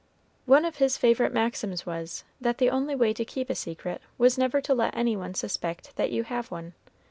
[0.47, 4.35] One of his favorite maxims was, that the only way to keep a secret was
[4.35, 6.73] never to let any one suspect that you have one.